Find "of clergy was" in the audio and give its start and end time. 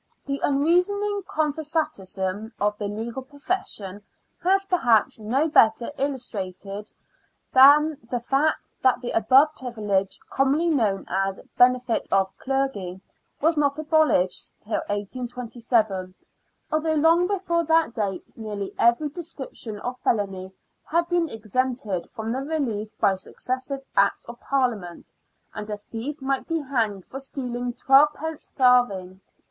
12.11-13.55